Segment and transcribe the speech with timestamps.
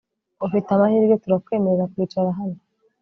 [0.45, 2.59] Ufite amahirwe turakwemerera kwicara hano